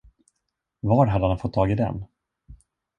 Var 0.79 1.07
hade 1.07 1.27
han 1.27 1.39
fått 1.39 1.53
tag 1.53 1.71
i 1.71 1.75
den? 1.75 2.05